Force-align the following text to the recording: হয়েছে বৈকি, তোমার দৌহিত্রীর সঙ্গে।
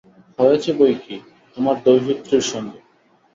হয়েছে 0.39 0.69
বৈকি, 0.73 1.15
তোমার 1.57 1.75
দৌহিত্রীর 1.85 2.45
সঙ্গে। 2.51 2.79